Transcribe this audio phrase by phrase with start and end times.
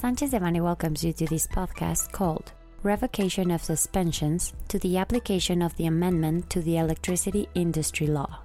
[0.00, 2.52] Sanchez Devanny welcomes you to this podcast called
[2.82, 8.38] Revocation of Suspensions to the Application of the Amendment to the Electricity Industry Law.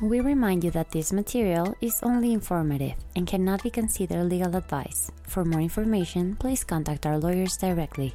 [0.00, 5.10] We remind you that this material is only informative and cannot be considered legal advice.
[5.26, 8.14] For more information, please contact our lawyers directly.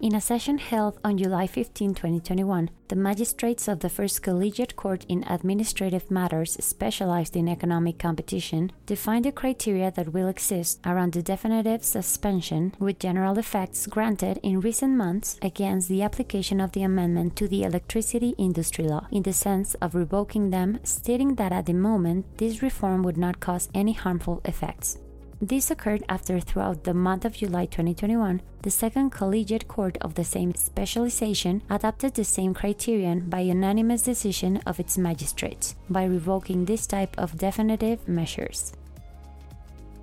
[0.00, 5.04] In a session held on July 15, 2021, the magistrates of the First Collegiate Court
[5.08, 11.22] in Administrative Matters specialized in economic competition defined the criteria that will exist around the
[11.22, 17.34] definitive suspension with general effects granted in recent months against the application of the amendment
[17.34, 21.74] to the electricity industry law in the sense of revoking them, stating that at the
[21.74, 24.96] moment this reform would not cause any harmful effects.
[25.40, 30.24] This occurred after, throughout the month of July 2021, the Second Collegiate Court of the
[30.24, 36.88] same specialization adopted the same criterion by unanimous decision of its magistrates by revoking this
[36.88, 38.72] type of definitive measures.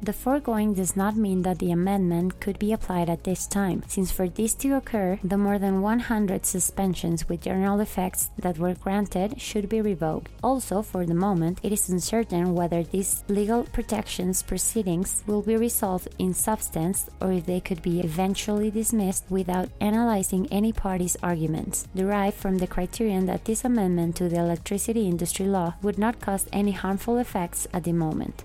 [0.01, 4.11] The foregoing does not mean that the amendment could be applied at this time, since
[4.11, 9.41] for this to occur, the more than 100 suspensions with general effects that were granted
[9.41, 10.31] should be revoked.
[10.43, 16.07] Also, for the moment, it is uncertain whether these legal protections proceedings will be resolved
[16.19, 22.37] in substance or if they could be eventually dismissed without analyzing any party's arguments, derived
[22.37, 26.71] from the criterion that this amendment to the electricity industry law would not cause any
[26.71, 28.43] harmful effects at the moment.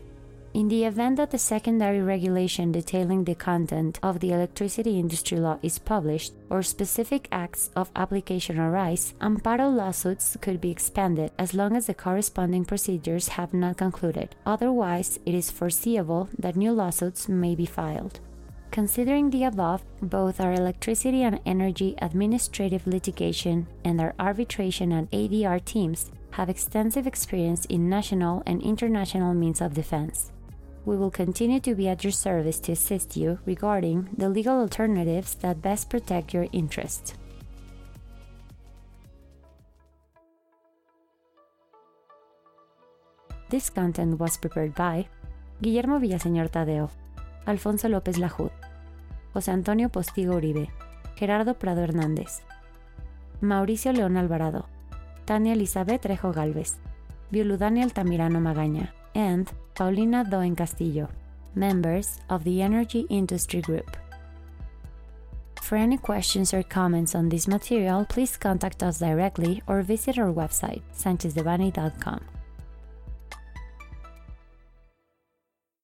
[0.53, 5.61] In the event that the secondary regulation detailing the content of the electricity industry law
[5.62, 11.77] is published, or specific acts of application arise, amparo lawsuits could be expanded as long
[11.77, 14.34] as the corresponding procedures have not concluded.
[14.45, 18.19] Otherwise, it is foreseeable that new lawsuits may be filed.
[18.73, 25.65] Considering the above, both our electricity and energy administrative litigation and our arbitration and ADR
[25.65, 30.33] teams have extensive experience in national and international means of defense.
[30.84, 35.34] We will continue to be at your service to assist you regarding the legal alternatives
[35.37, 37.15] that best protect your interests.
[43.50, 45.09] This content was prepared by
[45.60, 46.88] Guillermo Villaseñor Tadeo,
[47.47, 48.53] Alfonso López Lajud,
[49.34, 50.71] José Antonio Postigo Uribe,
[51.16, 52.43] Gerardo Prado Hernández,
[53.41, 54.66] Mauricio León Alvarado,
[55.25, 56.76] Tania Elizabeth Trejo Galvez,
[57.31, 61.09] Violudani Altamirano Magaña, and Paulina Doen Castillo,
[61.54, 63.97] members of the Energy Industry Group.
[65.62, 70.32] For any questions or comments on this material, please contact us directly or visit our
[70.32, 72.40] website, sanchezdevanny.com.